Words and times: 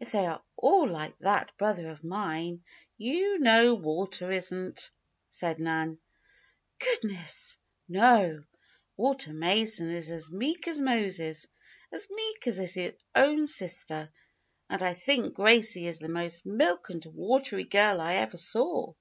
If 0.00 0.10
they 0.10 0.26
are 0.26 0.42
all 0.56 0.88
like 0.88 1.16
that 1.20 1.56
brother 1.56 1.88
of 1.88 2.02
mine" 2.02 2.64
"You 3.12 3.38
know 3.38 3.74
Walter 3.74 4.28
isn't," 4.32 4.90
said 5.28 5.60
Nan. 5.60 6.00
"Goodness! 6.80 7.58
No! 7.88 8.42
Walter 8.96 9.32
Mason 9.32 9.88
is 9.88 10.10
as 10.10 10.32
meek 10.32 10.66
as 10.66 10.80
Moses! 10.80 11.46
As 11.92 12.08
meek 12.10 12.44
as 12.48 12.56
his 12.56 12.92
own 13.14 13.46
sister. 13.46 14.10
And 14.68 14.82
I 14.82 14.94
think 14.94 15.34
Gracie 15.34 15.86
is 15.86 16.00
the 16.00 16.08
most 16.08 16.44
milk 16.44 16.90
and 16.90 17.04
watery 17.14 17.62
girl 17.62 18.00
I 18.00 18.14
ever 18.14 18.36
saw." 18.36 18.94